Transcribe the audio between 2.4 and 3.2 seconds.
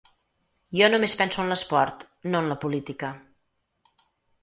en la política.